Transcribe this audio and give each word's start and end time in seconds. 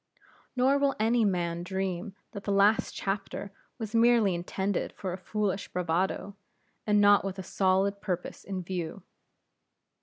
Nor 0.55 0.79
will 0.79 0.95
any 0.99 1.23
man 1.23 1.61
dream 1.61 2.15
that 2.31 2.43
the 2.45 2.51
last 2.51 2.95
chapter 2.95 3.51
was 3.77 3.93
merely 3.93 4.33
intended 4.33 4.93
for 4.93 5.13
a 5.13 5.17
foolish 5.19 5.67
bravado, 5.67 6.35
and 6.87 6.99
not 6.99 7.23
with 7.23 7.37
a 7.37 7.43
solid 7.43 8.01
purpose 8.01 8.43
in 8.43 8.63
view. 8.63 9.03